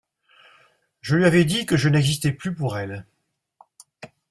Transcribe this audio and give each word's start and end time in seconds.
Je 1.01 1.15
lui 1.15 1.25
avais 1.25 1.45
dit 1.45 1.67
que 1.67 1.77
je 1.77 1.87
n'existais 1.87 2.31
plus 2.31 2.55
pour 2.55 2.75
elle. 2.75 3.05